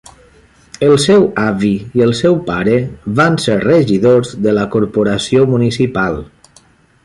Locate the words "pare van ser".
2.49-3.59